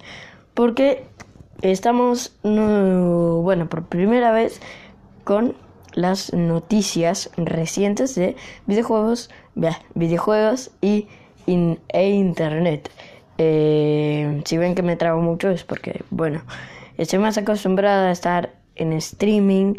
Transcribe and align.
Porque 0.54 1.04
estamos, 1.62 2.36
no, 2.42 3.40
bueno, 3.42 3.68
por 3.68 3.84
primera 3.84 4.32
vez 4.32 4.60
con 5.22 5.54
las 5.94 6.32
noticias 6.32 7.30
recientes 7.36 8.16
de 8.16 8.34
videojuegos, 8.66 9.30
videojuegos 9.94 10.72
y 10.80 11.06
e 11.46 12.10
internet. 12.10 12.90
Eh, 13.38 14.42
si 14.44 14.58
ven 14.58 14.74
que 14.74 14.82
me 14.82 14.96
trago 14.96 15.20
mucho 15.22 15.48
es 15.48 15.64
porque, 15.64 16.02
bueno, 16.10 16.42
estoy 16.96 17.20
más 17.20 17.38
acostumbrada 17.38 18.08
a 18.08 18.12
estar 18.12 18.54
en 18.74 18.92
streaming 18.92 19.74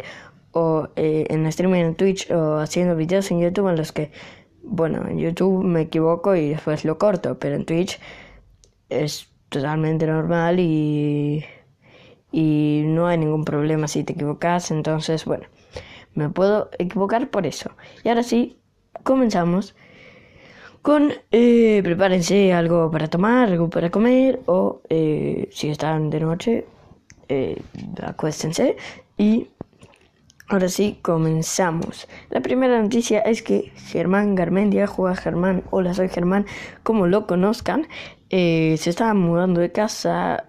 o 0.52 0.88
eh, 0.96 1.26
en 1.28 1.46
streaming 1.46 1.80
en 1.80 1.94
Twitch 1.94 2.30
o 2.30 2.58
haciendo 2.58 2.96
videos 2.96 3.30
en 3.30 3.40
YouTube 3.40 3.68
en 3.68 3.76
los 3.76 3.92
que, 3.92 4.10
bueno, 4.62 5.06
en 5.06 5.18
YouTube 5.18 5.62
me 5.62 5.82
equivoco 5.82 6.34
y 6.34 6.50
después 6.50 6.84
lo 6.84 6.98
corto, 6.98 7.38
pero 7.38 7.54
en 7.56 7.66
Twitch 7.66 8.00
es 8.88 9.28
totalmente 9.50 10.06
normal 10.06 10.58
y, 10.58 11.44
y 12.32 12.82
no 12.86 13.06
hay 13.06 13.18
ningún 13.18 13.44
problema 13.44 13.88
si 13.88 14.04
te 14.04 14.14
equivocas, 14.14 14.70
entonces, 14.70 15.24
bueno, 15.26 15.46
me 16.14 16.30
puedo 16.30 16.70
equivocar 16.78 17.30
por 17.30 17.46
eso. 17.46 17.70
Y 18.04 18.08
ahora 18.08 18.22
sí, 18.22 18.58
comenzamos 19.04 19.74
con 20.82 21.12
eh, 21.30 21.80
prepárense 21.84 22.52
algo 22.52 22.90
para 22.90 23.08
tomar, 23.08 23.48
algo 23.48 23.68
para 23.68 23.90
comer 23.90 24.40
o 24.46 24.80
eh, 24.88 25.48
si 25.52 25.68
están 25.68 26.10
de 26.10 26.20
noche, 26.20 26.66
eh, 27.28 27.60
acuéstense 28.02 28.76
y 29.18 29.48
ahora 30.48 30.68
sí 30.68 30.98
comenzamos. 31.02 32.08
La 32.30 32.40
primera 32.40 32.80
noticia 32.80 33.20
es 33.20 33.42
que 33.42 33.72
Germán 33.76 34.34
Garmendia, 34.34 34.86
juega 34.86 35.16
Germán, 35.16 35.64
hola 35.70 35.94
soy 35.94 36.08
Germán, 36.08 36.46
como 36.82 37.06
lo 37.06 37.26
conozcan, 37.26 37.86
se 38.30 38.74
está 38.74 39.12
mudando 39.14 39.60
de 39.60 39.72
casa, 39.72 40.44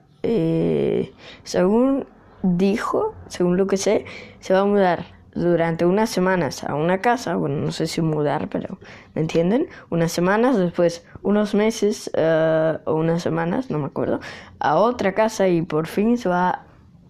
según 1.43 2.05
dijo, 2.43 3.15
según 3.27 3.57
lo 3.57 3.67
que 3.67 3.77
sé, 3.77 4.05
se 4.39 4.53
va 4.53 4.61
a 4.61 4.65
mudar 4.65 5.20
durante 5.33 5.85
unas 5.85 6.09
semanas 6.09 6.63
a 6.63 6.75
una 6.75 6.99
casa, 6.99 7.35
bueno, 7.35 7.57
no 7.57 7.71
sé 7.71 7.87
si 7.87 8.01
mudar, 8.01 8.49
pero 8.49 8.77
¿me 9.15 9.21
entienden? 9.21 9.67
Unas 9.89 10.11
semanas, 10.11 10.57
después 10.57 11.05
unos 11.21 11.55
meses 11.55 12.11
uh, 12.15 12.77
o 12.85 12.95
unas 12.95 13.21
semanas, 13.21 13.69
no 13.69 13.79
me 13.79 13.85
acuerdo, 13.85 14.19
a 14.59 14.75
otra 14.75 15.13
casa 15.13 15.47
y 15.47 15.61
por 15.61 15.87
fin 15.87 16.17
se 16.17 16.29
va 16.29 16.65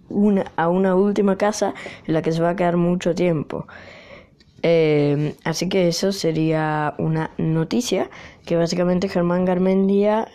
una, 0.10 0.46
a 0.56 0.70
una 0.70 0.96
última 0.96 1.38
casa 1.38 1.74
en 2.06 2.14
la 2.14 2.22
que 2.22 2.32
se 2.32 2.42
va 2.42 2.50
a 2.50 2.56
quedar 2.56 2.78
mucho 2.78 3.16
tiempo. 3.16 3.66
Eh, 4.64 5.36
así 5.44 5.70
que 5.70 5.88
eso 5.88 6.12
sería 6.12 6.94
una 7.00 7.32
noticia 7.38 8.10
que 8.46 8.56
básicamente 8.56 9.10
Germán 9.10 9.46
Garmendia, 9.46 10.28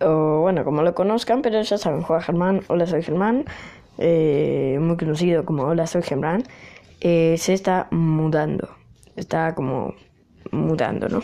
o 0.00 0.40
bueno, 0.40 0.64
como 0.64 0.82
lo 0.82 0.94
conozcan, 0.94 1.42
pero 1.42 1.60
ya 1.60 1.76
saben, 1.76 2.02
juega 2.02 2.22
Germán, 2.22 2.62
hola 2.68 2.86
soy 2.86 3.02
Germán, 3.02 3.44
eh, 3.98 4.78
muy 4.80 4.96
conocido 4.96 5.44
como 5.44 5.64
hola 5.64 5.86
soy 5.86 6.02
Germán. 6.02 6.44
Eh, 7.00 7.36
se 7.38 7.52
está 7.52 7.88
mudando. 7.90 8.68
Está 9.16 9.54
como 9.54 9.94
mudando, 10.50 11.08
¿no? 11.08 11.22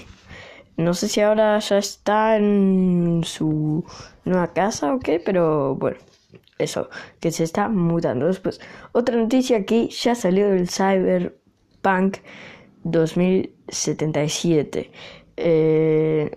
No 0.76 0.94
sé 0.94 1.08
si 1.08 1.20
ahora 1.20 1.58
ya 1.58 1.78
está 1.78 2.36
en 2.36 3.22
su 3.24 3.84
nueva 4.24 4.52
casa 4.52 4.94
o 4.94 5.00
qué, 5.00 5.18
pero 5.20 5.74
bueno, 5.76 5.98
eso, 6.58 6.88
que 7.20 7.30
se 7.30 7.44
está 7.44 7.68
mudando. 7.68 8.26
Después, 8.26 8.60
otra 8.92 9.16
noticia 9.16 9.58
aquí, 9.58 9.90
ya 9.90 10.14
salió 10.14 10.50
el 10.52 10.68
Cyberpunk 10.68 12.18
2077. 12.84 14.90
Eh, 15.36 16.36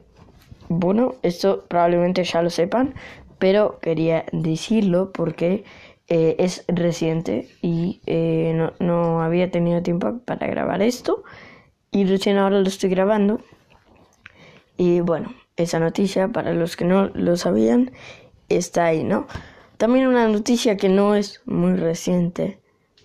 bueno, 0.68 1.16
esto 1.22 1.66
probablemente 1.68 2.24
ya 2.24 2.42
lo 2.42 2.50
sepan, 2.50 2.96
pero 3.40 3.80
quería 3.80 4.26
decirlo 4.32 5.12
porque 5.12 5.64
eh, 6.08 6.36
es 6.40 6.66
reciente 6.68 7.50
y 7.62 8.02
eh, 8.06 8.54
no, 8.56 8.74
no, 8.80 9.22
había 9.22 9.50
tenido 9.50 9.82
tiempo 9.82 10.20
para 10.20 10.48
grabar 10.48 10.82
esto 10.82 11.24
y 11.92 12.06
recién 12.06 12.38
ahora 12.38 12.60
lo 12.60 12.68
estoy 12.68 12.90
grabando. 12.90 13.40
Y 14.78 15.00
bueno 15.00 15.34
esa 15.58 15.80
noticia 15.80 16.28
para 16.28 16.54
los 16.54 16.76
que 16.76 16.86
no 16.86 17.08
lo 17.14 17.38
sabían 17.38 17.92
está 18.50 18.86
ahí 18.86 19.04
no 19.04 19.28
también 19.78 20.08
una 20.08 20.28
noticia 20.28 20.78
que 20.78 20.90
no 20.90 21.16
es 21.16 21.42
muy 21.46 21.76
reciente 21.76 22.60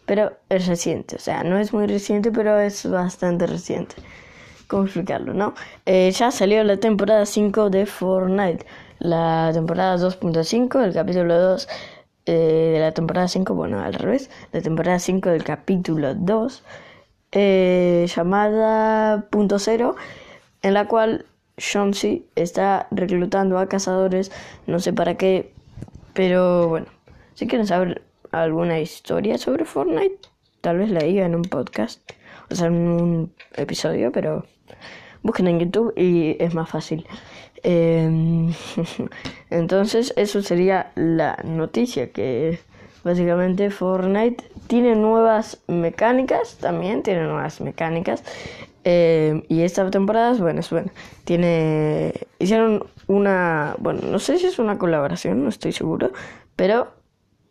pero 0.07 0.33
es 0.49 0.67
reciente 0.67 1.17
o 1.17 1.19
sea 1.19 1.45
no 1.45 1.59
es 1.59 1.73
muy 1.73 1.87
reciente 1.87 2.31
pero 2.33 2.59
es 2.59 2.89
bastante 2.89 3.47
reciente. 3.47 3.97
Cómo 4.67 4.85
explicarlo 4.85 5.35
no 5.35 5.55
eh, 5.87 6.11
ya 6.13 6.31
salió 6.31 6.63
la 6.65 6.77
temporada 6.77 7.27
5 7.27 7.71
de 7.71 7.87
Fortnite 7.87 8.67
la 8.99 9.51
temporada 9.53 9.97
2.5 9.97 10.85
el 10.85 10.93
capítulo 10.93 11.41
2 11.41 11.69
eh, 12.27 12.71
de 12.75 12.79
la 12.81 12.93
temporada 12.93 13.29
5, 13.29 13.55
bueno, 13.55 13.81
al 13.81 13.95
revés, 13.95 14.31
la 14.53 14.61
temporada 14.61 14.99
5 14.99 15.31
del 15.31 15.45
capítulo 15.45 16.15
2, 16.15 16.63
eh, 17.33 18.07
llamada 18.15 19.27
Punto 19.31 19.59
Cero, 19.59 19.97
en 20.63 20.75
la 20.75 20.87
cual 20.89 21.27
Chauncey 21.57 22.27
está 22.35 22.89
reclutando 22.91 23.59
a 23.59 23.69
cazadores, 23.69 24.33
no 24.67 24.81
sé 24.81 24.93
para 24.93 25.17
qué, 25.17 25.53
pero 26.15 26.69
bueno, 26.69 26.87
si 27.35 27.47
quieren 27.47 27.67
saber 27.67 28.03
alguna 28.33 28.81
historia 28.81 29.39
sobre 29.39 29.65
Fortnite, 29.65 30.29
tal 30.61 30.79
vez 30.79 30.91
la 30.91 31.01
diga 31.01 31.25
en 31.27 31.35
un 31.35 31.43
podcast, 31.43 32.01
o 32.51 32.55
sea, 32.55 32.67
en 32.67 32.75
un 32.75 33.33
episodio, 33.57 34.13
pero 34.13 34.45
busquen 35.23 35.49
en 35.49 35.61
YouTube 35.61 35.93
y 35.97 36.37
es 36.43 36.55
más 36.55 36.69
fácil. 36.69 37.07
Em, 37.63 38.53
entonces, 39.51 40.13
eso 40.17 40.43
sería 40.43 40.93
la 40.95 41.39
noticia 41.45 42.11
que 42.13 42.59
básicamente 43.05 43.71
Fortnite 43.71 44.45
tiene 44.67 44.95
nuevas 44.95 45.59
mecánicas, 45.67 46.57
también 46.59 47.03
tiene 47.03 47.25
nuevas 47.25 47.61
mecánicas. 47.61 48.23
Em, 48.85 49.43
y 49.49 49.63
esta 49.63 49.91
temporada, 49.91 50.33
bueno, 50.35 50.61
es 50.61 50.71
bueno, 50.71 50.91
tiene 51.25 52.15
hicieron 52.39 52.87
una, 53.09 53.77
bueno, 53.79 54.01
no 54.11 54.19
sé 54.19 54.39
si 54.39 54.47
es 54.47 54.59
una 54.59 54.79
colaboración, 54.79 55.43
no 55.43 55.51
estoy 55.51 55.73
seguro, 55.73 56.13
pero 56.57 56.89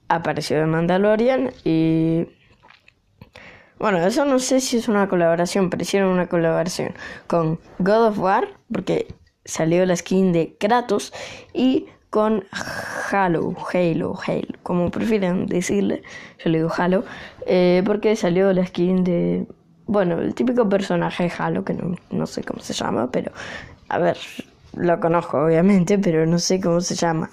apareció 0.07 0.57
de 0.57 0.65
Mandalorian 0.65 1.51
y 1.63 2.27
bueno, 3.77 3.99
eso 3.99 4.25
no 4.25 4.39
sé 4.39 4.59
si 4.59 4.77
es 4.77 4.89
una 4.89 5.07
colaboración, 5.07 5.69
pero 5.69 5.83
hicieron 5.83 6.09
una 6.09 6.27
colaboración 6.27 6.93
con 7.27 7.59
God 7.77 8.07
of 8.07 8.19
War, 8.19 8.49
porque 8.71 9.07
salió 9.49 9.85
la 9.85 9.95
skin 9.95 10.31
de 10.31 10.55
Kratos 10.59 11.13
y 11.53 11.87
con 12.09 12.45
Halo, 13.11 13.55
Halo, 13.73 14.17
Halo, 14.25 14.47
como 14.63 14.89
prefieren 14.89 15.45
decirle, 15.45 16.01
yo 16.43 16.49
le 16.49 16.57
digo 16.59 16.71
Halo, 16.75 17.03
eh, 17.45 17.83
porque 17.85 18.15
salió 18.15 18.51
la 18.53 18.65
skin 18.65 19.03
de, 19.03 19.45
bueno, 19.85 20.19
el 20.19 20.33
típico 20.33 20.67
personaje 20.67 21.31
Halo, 21.37 21.63
que 21.63 21.73
no, 21.73 21.95
no, 22.09 22.25
sé 22.25 22.43
cómo 22.43 22.61
se 22.61 22.73
llama, 22.73 23.11
pero, 23.11 23.31
a 23.89 23.99
ver, 23.99 24.17
lo 24.73 24.99
conozco 24.99 25.37
obviamente, 25.37 25.99
pero 25.99 26.25
no 26.25 26.39
sé 26.39 26.59
cómo 26.59 26.81
se 26.81 26.95
llama. 26.95 27.29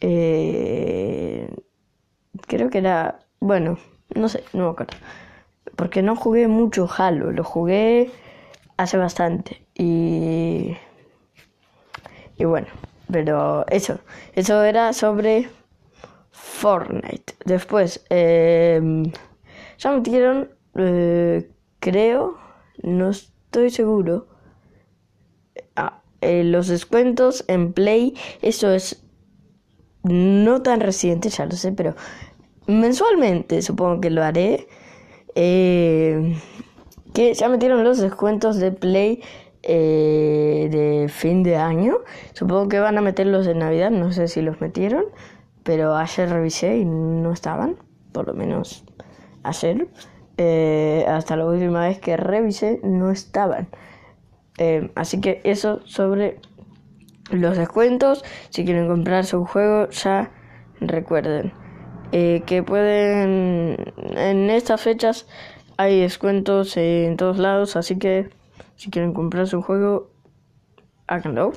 Eh, 0.00 1.54
creo 2.46 2.70
que 2.70 2.78
era, 2.78 3.20
bueno, 3.40 3.78
no 4.14 4.28
sé, 4.28 4.44
no 4.54 4.64
me 4.64 4.70
acuerdo, 4.70 4.96
porque 5.76 6.02
no 6.02 6.16
jugué 6.16 6.48
mucho 6.48 6.88
Halo, 6.96 7.32
lo 7.32 7.44
jugué 7.44 8.10
hace 8.78 8.96
bastante 8.96 9.66
y 9.74 10.76
y 12.36 12.44
bueno, 12.44 12.68
pero 13.10 13.66
eso, 13.68 14.00
eso 14.34 14.62
era 14.62 14.92
sobre 14.92 15.48
Fortnite. 16.30 17.34
Después, 17.44 18.04
eh, 18.10 18.80
ya 19.78 19.92
metieron, 19.92 20.50
eh, 20.74 21.50
creo, 21.80 22.38
no 22.82 23.10
estoy 23.10 23.70
seguro. 23.70 24.26
Ah, 25.76 26.02
eh, 26.20 26.44
los 26.44 26.68
descuentos 26.68 27.44
en 27.48 27.72
Play, 27.72 28.14
eso 28.42 28.70
es 28.72 29.02
no 30.02 30.62
tan 30.62 30.80
reciente, 30.80 31.28
ya 31.30 31.46
lo 31.46 31.52
sé, 31.52 31.72
pero 31.72 31.94
mensualmente 32.66 33.62
supongo 33.62 34.00
que 34.00 34.10
lo 34.10 34.22
haré. 34.22 34.68
Eh, 35.34 36.36
que 37.12 37.34
ya 37.34 37.48
metieron 37.48 37.82
los 37.84 37.98
descuentos 37.98 38.58
de 38.58 38.72
Play 38.72 39.22
eh, 39.66 40.68
de 40.70 41.08
fin 41.08 41.42
de 41.42 41.56
año. 41.56 41.98
Supongo 42.32 42.68
que 42.68 42.80
van 42.80 42.96
a 42.98 43.00
meterlos 43.02 43.46
de 43.46 43.54
Navidad, 43.54 43.90
no 43.90 44.12
sé 44.12 44.28
si 44.28 44.40
los 44.42 44.60
metieron, 44.60 45.04
pero 45.62 45.96
ayer 45.96 46.30
revisé 46.30 46.78
y 46.78 46.84
no 46.84 47.32
estaban, 47.32 47.76
por 48.12 48.26
lo 48.28 48.34
menos 48.34 48.84
ayer. 49.42 49.88
hasta 51.08 51.36
la 51.36 51.46
última 51.46 51.86
vez 51.86 51.98
que 51.98 52.16
revisé 52.16 52.80
no 52.82 53.10
estaban. 53.10 53.68
Eh, 54.58 54.90
así 54.94 55.20
que 55.20 55.40
eso 55.44 55.80
sobre 55.84 56.38
los 57.30 57.56
descuentos. 57.56 58.24
Si 58.50 58.64
quieren 58.64 58.88
comprarse 58.88 59.36
un 59.36 59.44
juego, 59.44 59.88
ya 59.90 60.30
recuerden 60.80 61.52
eh, 62.12 62.42
que 62.46 62.62
pueden 62.62 63.76
en 64.16 64.50
estas 64.50 64.80
fechas 64.80 65.26
hay 65.76 66.00
descuentos 66.00 66.76
en 66.76 67.16
todos 67.16 67.38
lados. 67.38 67.76
Así 67.76 67.98
que 67.98 68.30
si 68.76 68.90
quieren 68.90 69.12
comprarse 69.12 69.56
un 69.56 69.62
juego, 69.62 70.10
háganlo. 71.06 71.52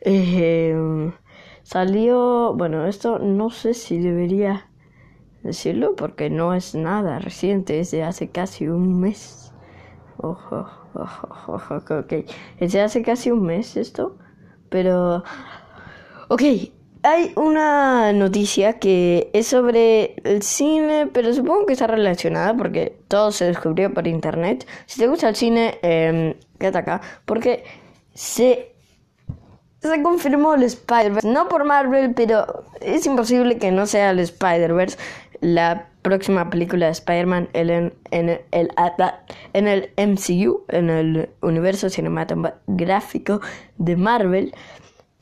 Eh, 0.00 1.12
salió, 1.62 2.54
bueno, 2.54 2.86
esto 2.86 3.18
no 3.18 3.50
sé 3.50 3.74
si 3.74 3.98
debería 3.98 4.68
decirlo 5.42 5.96
porque 5.96 6.30
no 6.30 6.54
es 6.54 6.74
nada 6.74 7.18
reciente, 7.18 7.80
es 7.80 7.90
de 7.90 8.02
hace 8.04 8.30
casi 8.30 8.68
un 8.68 9.00
mes. 9.00 9.52
Ojo. 10.18 10.66
ok. 10.94 12.12
Es 12.58 12.74
hace 12.76 13.02
casi 13.02 13.30
un 13.30 13.42
mes 13.42 13.76
esto. 13.76 14.16
Pero... 14.68 15.24
Ok. 16.28 16.42
Hay 17.04 17.32
una 17.34 18.12
noticia 18.12 18.78
que 18.78 19.28
es 19.32 19.48
sobre 19.48 20.14
el 20.22 20.42
cine, 20.42 21.08
pero 21.12 21.34
supongo 21.34 21.66
que 21.66 21.72
está 21.72 21.88
relacionada 21.88 22.56
porque 22.56 22.96
todo 23.08 23.32
se 23.32 23.46
descubrió 23.46 23.92
por 23.92 24.06
internet. 24.06 24.66
Si 24.86 25.00
te 25.00 25.08
gusta 25.08 25.28
el 25.28 25.34
cine, 25.34 25.78
eh, 25.82 26.36
quédate 26.60 26.78
acá. 26.78 27.00
Porque 27.24 27.64
se, 28.14 28.72
se 29.80 30.02
confirmó 30.02 30.54
el 30.54 30.62
Spider-Verse. 30.62 31.26
No 31.26 31.48
por 31.48 31.64
Marvel, 31.64 32.14
pero 32.14 32.64
es 32.80 33.04
imposible 33.04 33.58
que 33.58 33.72
no 33.72 33.86
sea 33.86 34.10
el 34.10 34.20
Spider-Verse. 34.20 34.96
La 35.40 35.88
próxima 36.02 36.50
película 36.50 36.86
de 36.86 36.92
Spider-Man 36.92 37.48
en, 37.52 37.92
en, 38.12 38.28
el, 38.52 38.70
en 39.54 39.66
el 39.66 39.90
MCU, 39.96 40.64
en 40.68 40.88
el 40.88 41.30
universo 41.40 41.88
cinematográfico 41.90 43.40
de 43.78 43.96
Marvel, 43.96 44.54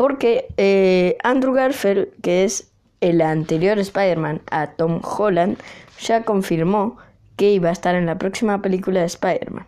porque 0.00 0.46
eh, 0.56 1.18
Andrew 1.22 1.52
Garfield, 1.52 2.08
que 2.22 2.44
es 2.44 2.72
el 3.02 3.20
anterior 3.20 3.78
Spider-Man 3.78 4.40
a 4.50 4.68
Tom 4.68 5.02
Holland, 5.04 5.58
ya 6.00 6.22
confirmó 6.24 6.96
que 7.36 7.50
iba 7.50 7.68
a 7.68 7.72
estar 7.72 7.94
en 7.94 8.06
la 8.06 8.16
próxima 8.16 8.62
película 8.62 9.00
de 9.00 9.06
Spider-Man. 9.06 9.66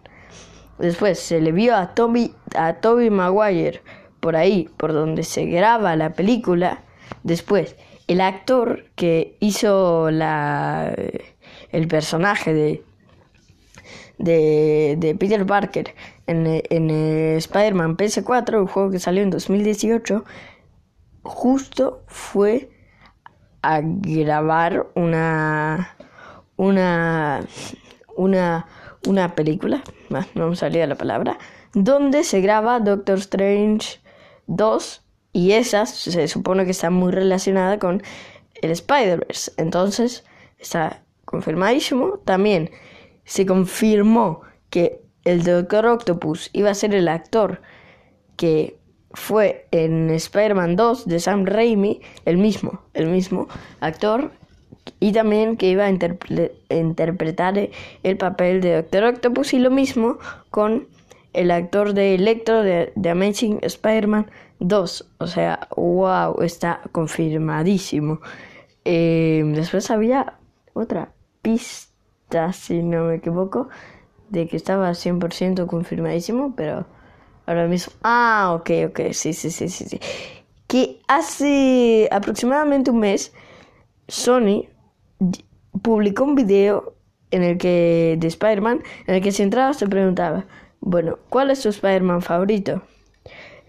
Después 0.79 1.19
se 1.19 1.38
le 1.43 1.52
vio 1.52 1.76
a 1.76 1.88
Toby, 1.88 2.34
a 2.55 2.75
Maguire 3.11 3.82
por 4.20 4.34
ahí, 4.34 4.70
por 4.79 4.94
donde 4.94 5.23
se 5.23 5.44
graba 5.44 5.96
la 5.96 6.14
película. 6.14 6.81
Después 7.25 7.76
el 8.06 8.23
actor 8.23 8.87
que 8.94 9.37
hizo 9.38 10.11
la, 10.11 10.94
el 11.73 11.88
personaje 11.88 12.55
de, 12.55 12.82
de, 14.19 15.17
Peter 15.19 15.44
Parker 15.47 15.94
en, 16.26 16.62
en 16.70 16.91
Spider-Man 17.37 17.97
PS4, 17.97 18.61
un 18.61 18.67
juego 18.67 18.91
que 18.91 18.99
salió 18.99 19.23
en 19.23 19.31
2018, 19.31 20.25
justo 21.23 22.03
fue 22.06 22.70
a 23.62 23.81
grabar 23.82 24.88
una 24.94 25.97
una 26.56 27.47
una 28.17 28.67
una 29.06 29.35
película, 29.35 29.82
no 30.35 30.49
me 30.49 30.56
salía 30.56 30.87
la 30.87 30.94
palabra, 30.94 31.38
donde 31.75 32.25
se 32.25 32.41
graba 32.41 32.81
Doctor 32.81 33.19
Strange 33.19 34.00
2 34.47 35.03
y 35.32 35.53
esa 35.53 35.87
se 35.87 36.29
supone 36.29 36.64
que 36.64 36.70
está 36.70 36.91
muy 36.91 37.11
relacionada 37.11 37.79
con 37.79 38.03
el 38.61 38.70
Spider-Verse. 38.70 39.53
Entonces, 39.56 40.25
está 40.59 41.03
confirmadísimo. 41.25 42.19
También 42.25 42.70
se 43.24 43.46
confirmó 43.46 44.42
que 44.70 45.02
el 45.24 45.44
Doctor 45.44 45.86
Octopus 45.86 46.50
iba 46.52 46.70
a 46.70 46.74
ser 46.74 46.94
el 46.94 47.08
actor 47.08 47.62
que 48.36 48.78
fue 49.12 49.66
en 49.70 50.10
Spider-Man 50.10 50.76
2 50.76 51.06
de 51.06 51.20
Sam 51.20 51.44
Raimi, 51.44 52.00
el 52.24 52.38
mismo, 52.38 52.80
el 52.94 53.08
mismo 53.08 53.46
actor, 53.80 54.32
y 54.98 55.12
también 55.12 55.56
que 55.56 55.69
iba 55.69 55.84
a 55.84 55.90
interpretar 55.90 57.70
el 58.02 58.16
papel 58.16 58.60
de 58.60 58.76
Doctor 58.76 59.04
Octopus 59.04 59.54
y 59.54 59.58
lo 59.58 59.70
mismo 59.70 60.18
con 60.50 60.88
el 61.32 61.50
actor 61.50 61.94
de 61.94 62.14
Electro 62.14 62.62
de, 62.62 62.92
Amazing 63.08 63.60
Spider-Man 63.62 64.30
Dos, 64.58 65.10
o 65.18 65.26
sea, 65.26 65.66
wow, 65.76 66.40
está 66.40 66.82
confirmadísimo. 66.92 68.20
Eh, 68.84 69.42
después 69.56 69.90
había 69.90 70.38
otra 70.72 71.12
pista, 71.42 71.91
si 72.52 72.82
no 72.82 73.05
me 73.05 73.17
equivoco, 73.17 73.69
de 74.31 74.49
que 74.49 74.56
estaba 74.56 74.90
100% 74.90 75.67
confirmadísimo, 75.67 76.55
pero 76.56 76.87
ahora 77.46 77.67
mismo... 77.67 77.93
Ah, 78.02 78.52
ok, 78.55 78.70
ok, 78.88 79.00
sí, 79.12 79.32
sí, 79.32 79.50
sí, 79.50 79.69
sí, 79.69 79.84
sí. 79.87 80.00
Que 80.67 81.00
hace 81.06 82.08
aproximadamente 82.11 82.90
un 82.90 83.00
mes, 83.00 83.32
Sony 84.08 84.69
publicó 85.82 86.25
un 86.25 86.34
video 86.34 86.94
en 87.31 87.43
el 87.43 87.58
que 87.58 88.17
de 88.19 88.26
Spider-Man, 88.29 88.82
en 89.06 89.14
el 89.14 89.23
que 89.23 89.32
si 89.32 89.43
entraba 89.43 89.75
se 89.75 89.87
preguntaba, 89.87 90.46
bueno, 90.81 91.19
¿cuál 91.28 91.50
es 91.50 91.62
tu 91.62 91.69
Spider-Man 91.69 92.23
favorito? 92.23 92.82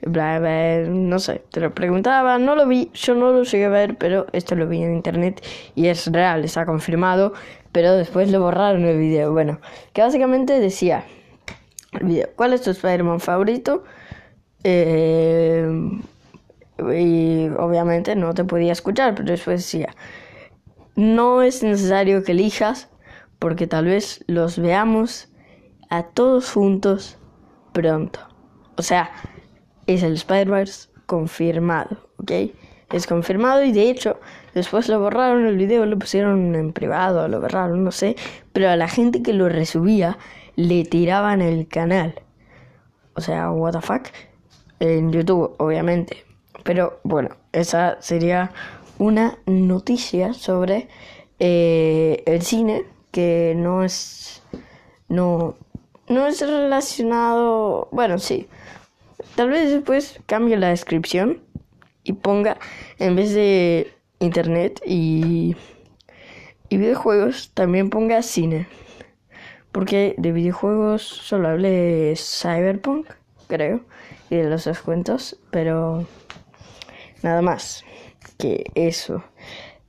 No 0.05 1.19
sé, 1.19 1.43
te 1.51 1.59
lo 1.59 1.73
preguntaba, 1.73 2.37
no 2.37 2.55
lo 2.55 2.67
vi, 2.67 2.91
yo 2.93 3.15
no 3.15 3.31
lo 3.31 3.43
llegué 3.43 3.65
a 3.65 3.69
ver, 3.69 3.97
pero 3.97 4.27
esto 4.33 4.55
lo 4.55 4.67
vi 4.67 4.83
en 4.83 4.93
internet 4.93 5.45
y 5.75 5.87
es 5.87 6.11
real, 6.11 6.43
está 6.43 6.65
confirmado, 6.65 7.33
pero 7.71 7.93
después 7.95 8.31
lo 8.31 8.41
borraron 8.41 8.85
el 8.85 8.97
video. 8.97 9.31
Bueno, 9.31 9.59
que 9.93 10.01
básicamente 10.01 10.59
decía 10.59 11.05
el 11.91 12.05
video, 12.07 12.29
¿cuál 12.35 12.53
es 12.53 12.61
tu 12.61 12.71
Spider-Man 12.71 13.19
favorito? 13.19 13.83
Eh, 14.63 15.67
y 16.77 17.49
obviamente 17.57 18.15
no 18.15 18.33
te 18.33 18.43
podía 18.43 18.71
escuchar, 18.71 19.15
pero 19.15 19.29
después 19.29 19.61
decía, 19.61 19.95
no 20.95 21.41
es 21.41 21.63
necesario 21.63 22.23
que 22.23 22.33
elijas, 22.33 22.89
porque 23.39 23.67
tal 23.67 23.85
vez 23.85 24.23
los 24.27 24.59
veamos 24.59 25.29
a 25.89 26.03
todos 26.03 26.51
juntos 26.51 27.17
pronto. 27.73 28.19
O 28.77 28.81
sea, 28.81 29.11
es 29.87 30.03
el 30.03 30.13
Spider-Verse 30.13 30.89
confirmado, 31.05 31.97
¿ok? 32.17 32.31
Es 32.91 33.07
confirmado 33.07 33.63
y 33.63 33.71
de 33.71 33.89
hecho 33.89 34.19
después 34.53 34.87
lo 34.87 34.99
borraron 34.99 35.45
el 35.45 35.57
video, 35.57 35.85
lo 35.85 35.97
pusieron 35.97 36.55
en 36.55 36.73
privado, 36.73 37.27
lo 37.27 37.41
borraron, 37.41 37.83
no 37.83 37.91
sé, 37.91 38.15
pero 38.51 38.69
a 38.69 38.75
la 38.75 38.87
gente 38.87 39.23
que 39.23 39.33
lo 39.33 39.49
resubía 39.49 40.17
le 40.55 40.85
tiraban 40.85 41.41
el 41.41 41.67
canal. 41.67 42.21
O 43.15 43.21
sea, 43.21 43.51
what 43.51 43.73
the 43.73 43.81
fuck. 43.81 44.07
En 44.79 45.11
YouTube, 45.11 45.55
obviamente. 45.57 46.23
Pero 46.63 46.99
bueno, 47.03 47.29
esa 47.51 47.97
sería 48.01 48.51
una 48.97 49.37
noticia 49.45 50.33
sobre 50.33 50.87
eh, 51.39 52.23
el 52.25 52.41
cine 52.41 52.85
que 53.11 53.53
no 53.55 53.83
es 53.83 54.41
no 55.09 55.55
no 56.07 56.27
es 56.27 56.41
relacionado 56.41 57.87
bueno 57.91 58.17
sí 58.17 58.47
Tal 59.35 59.49
vez 59.49 59.71
después 59.71 60.19
cambie 60.27 60.57
la 60.57 60.69
descripción 60.69 61.41
y 62.03 62.13
ponga 62.13 62.57
en 62.99 63.15
vez 63.15 63.33
de 63.33 63.91
internet 64.19 64.79
y, 64.85 65.55
y 66.69 66.77
videojuegos 66.77 67.51
también 67.55 67.89
ponga 67.89 68.21
cine. 68.21 68.67
Porque 69.71 70.13
de 70.19 70.31
videojuegos 70.31 71.01
solo 71.01 71.49
hablé 71.49 71.69
de 71.69 72.15
Cyberpunk, 72.15 73.07
creo, 73.47 73.81
y 74.29 74.35
de 74.35 74.49
los 74.49 74.65
descuentos, 74.65 75.39
pero 75.49 76.05
nada 77.23 77.41
más 77.41 77.83
que 78.37 78.65
eso. 78.75 79.23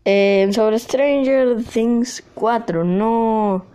Eh, 0.07 0.49
sobre 0.53 0.79
Stranger 0.79 1.63
Things 1.65 2.25
4 2.35 2.83
no, 2.85 3.67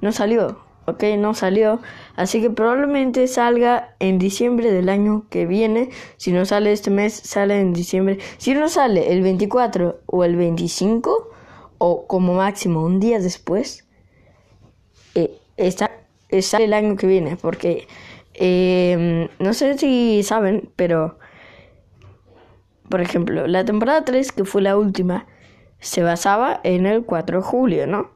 no 0.00 0.12
salió 0.12 0.72
ok, 0.86 1.04
no 1.18 1.34
salió, 1.34 1.80
así 2.16 2.40
que 2.40 2.50
probablemente 2.50 3.26
salga 3.28 3.94
en 3.98 4.18
diciembre 4.18 4.72
del 4.72 4.88
año 4.88 5.26
que 5.30 5.46
viene, 5.46 5.90
si 6.16 6.32
no 6.32 6.44
sale 6.44 6.72
este 6.72 6.90
mes, 6.90 7.12
sale 7.14 7.60
en 7.60 7.72
diciembre, 7.72 8.18
si 8.38 8.54
no 8.54 8.68
sale 8.68 9.12
el 9.12 9.22
24 9.22 10.00
o 10.06 10.24
el 10.24 10.36
25, 10.36 11.30
o 11.78 12.06
como 12.06 12.34
máximo 12.34 12.84
un 12.84 13.00
día 13.00 13.18
después, 13.18 13.88
eh, 15.14 15.38
está, 15.56 15.90
sale 16.40 16.64
el 16.64 16.74
año 16.74 16.96
que 16.96 17.06
viene, 17.06 17.36
porque 17.36 17.88
eh, 18.34 19.28
no 19.38 19.52
sé 19.54 19.76
si 19.78 20.22
saben, 20.22 20.70
pero 20.76 21.18
por 22.92 23.00
ejemplo, 23.00 23.46
la 23.46 23.64
temporada 23.64 24.04
3, 24.04 24.32
que 24.32 24.44
fue 24.44 24.60
la 24.60 24.76
última, 24.76 25.26
se 25.80 26.02
basaba 26.02 26.60
en 26.62 26.84
el 26.84 27.06
4 27.06 27.38
de 27.38 27.42
julio, 27.42 27.86
¿no? 27.86 28.10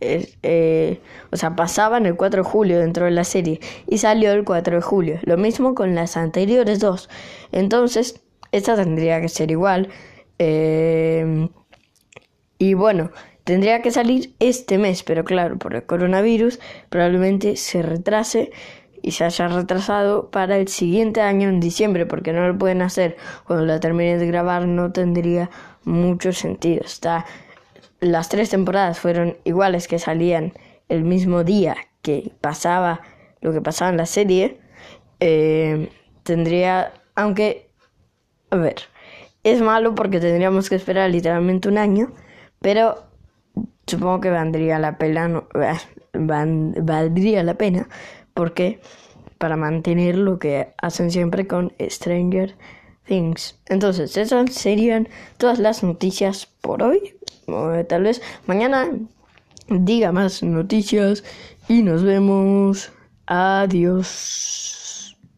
Eh, 0.00 1.00
o 1.32 1.36
sea, 1.36 1.56
pasaba 1.56 1.96
en 1.98 2.06
el 2.06 2.16
4 2.16 2.42
de 2.42 2.48
julio 2.48 2.78
dentro 2.78 3.06
de 3.06 3.10
la 3.12 3.24
serie 3.24 3.60
y 3.86 3.98
salió 3.98 4.32
el 4.32 4.44
4 4.44 4.76
de 4.76 4.82
julio. 4.82 5.18
Lo 5.22 5.36
mismo 5.36 5.74
con 5.74 5.94
las 5.94 6.16
anteriores 6.16 6.80
dos. 6.80 7.08
Entonces, 7.52 8.22
esta 8.52 8.76
tendría 8.76 9.20
que 9.20 9.28
ser 9.28 9.50
igual. 9.50 9.88
Eh, 10.38 11.48
y 12.58 12.74
bueno, 12.74 13.10
tendría 13.44 13.82
que 13.82 13.90
salir 13.90 14.34
este 14.38 14.78
mes, 14.78 15.02
pero 15.02 15.24
claro, 15.24 15.58
por 15.58 15.74
el 15.74 15.84
coronavirus 15.84 16.58
probablemente 16.88 17.56
se 17.56 17.82
retrase 17.82 18.50
y 19.02 19.12
se 19.12 19.24
haya 19.24 19.48
retrasado 19.48 20.30
para 20.30 20.56
el 20.56 20.68
siguiente 20.68 21.20
año 21.20 21.48
en 21.48 21.60
diciembre, 21.60 22.06
porque 22.06 22.32
no 22.32 22.46
lo 22.48 22.58
pueden 22.58 22.82
hacer 22.82 23.16
cuando 23.44 23.64
la 23.64 23.78
termine 23.78 24.18
de 24.18 24.26
grabar, 24.26 24.66
no 24.66 24.90
tendría 24.90 25.50
mucho 25.84 26.32
sentido. 26.32 26.82
Está, 26.84 27.26
las 28.00 28.28
tres 28.28 28.50
temporadas 28.50 28.98
fueron 29.00 29.36
iguales 29.44 29.88
que 29.88 29.98
salían 29.98 30.52
el 30.88 31.04
mismo 31.04 31.44
día 31.44 31.76
que 32.02 32.32
pasaba 32.40 33.00
lo 33.40 33.52
que 33.52 33.60
pasaba 33.60 33.90
en 33.90 33.96
la 33.96 34.06
serie. 34.06 34.60
Eh, 35.20 35.90
tendría, 36.22 36.92
aunque, 37.14 37.70
a 38.50 38.56
ver, 38.56 38.76
es 39.44 39.60
malo 39.60 39.94
porque 39.94 40.20
tendríamos 40.20 40.68
que 40.68 40.74
esperar 40.74 41.10
literalmente 41.10 41.68
un 41.68 41.78
año, 41.78 42.12
pero 42.60 43.04
supongo 43.86 44.20
que 44.20 44.30
valdría 44.30 44.78
la 44.78 44.98
pena, 44.98 45.28
no, 45.28 45.48
valdría 46.12 47.42
la 47.42 47.54
pena 47.54 47.88
porque 48.34 48.80
para 49.38 49.56
mantener 49.56 50.16
lo 50.16 50.38
que 50.38 50.74
hacen 50.78 51.10
siempre 51.10 51.46
con 51.46 51.72
Stranger 51.80 52.56
Things. 53.06 53.56
Entonces, 53.66 54.16
esas 54.16 54.52
serían 54.52 55.08
todas 55.38 55.58
las 55.58 55.82
noticias 55.82 56.46
por 56.60 56.82
hoy. 56.82 57.14
tal 57.88 58.02
vez 58.02 58.20
mañana 58.46 58.90
diga 59.68 60.12
más 60.12 60.42
noticias 60.42 61.24
y 61.68 61.82
nos 61.82 62.02
vemos. 62.02 62.90
Adiós. 63.26 64.75